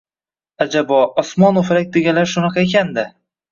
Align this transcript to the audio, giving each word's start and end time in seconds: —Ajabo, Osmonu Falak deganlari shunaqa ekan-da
—Ajabo, 0.65 1.01
Osmonu 1.23 1.65
Falak 1.69 1.93
deganlari 1.99 2.35
shunaqa 2.35 2.67
ekan-da 2.67 3.09